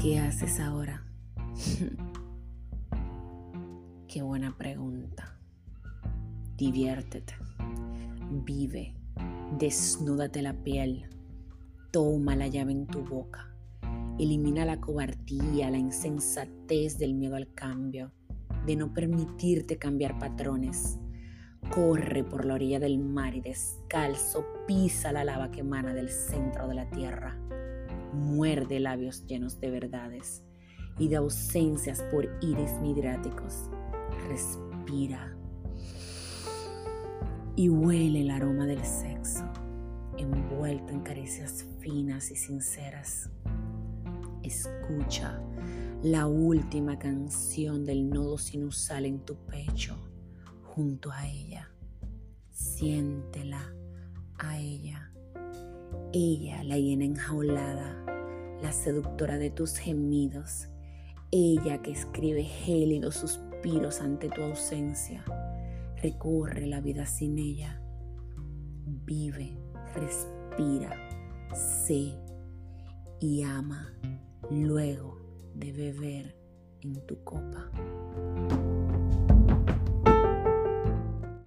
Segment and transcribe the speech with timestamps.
[0.00, 1.04] ¿Qué haces ahora?
[4.08, 5.38] Qué buena pregunta.
[6.56, 7.34] Diviértete,
[8.46, 8.94] vive,
[9.58, 11.04] desnúdate la piel,
[11.90, 13.54] toma la llave en tu boca,
[14.18, 18.10] elimina la cobardía, la insensatez del miedo al cambio,
[18.64, 20.98] de no permitirte cambiar patrones.
[21.74, 26.68] Corre por la orilla del mar y descalzo pisa la lava que emana del centro
[26.68, 27.38] de la tierra.
[28.12, 30.42] Muerde labios llenos de verdades
[30.98, 33.70] y de ausencias por iris midráticos.
[34.28, 35.36] Respira
[37.56, 39.44] y huele el aroma del sexo,
[40.16, 43.30] envuelto en caricias finas y sinceras.
[44.42, 45.40] Escucha
[46.02, 49.96] la última canción del nodo sinusal en tu pecho
[50.62, 51.70] junto a ella.
[52.50, 53.74] Siéntela
[54.38, 55.09] a ella.
[56.12, 58.04] Ella, la llena enjaulada,
[58.62, 60.68] la seductora de tus gemidos.
[61.30, 65.24] Ella que escribe gélidos suspiros ante tu ausencia
[66.02, 67.78] Recorre la vida sin ella.
[68.86, 69.54] Vive,
[69.94, 70.96] respira,
[71.54, 72.14] sé
[73.20, 73.92] y ama
[74.50, 75.18] luego
[75.54, 76.36] de beber
[76.80, 77.70] en tu copa.